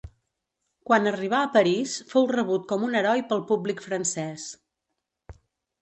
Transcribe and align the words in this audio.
Quan 0.89 1.09
arribà 1.11 1.41
a 1.47 1.51
París, 1.59 1.99
fou 2.15 2.27
rebut 2.33 2.67
com 2.73 2.89
un 2.91 2.99
heroi 3.03 3.25
pel 3.31 3.47
públic 3.53 3.87
francès. 3.91 4.51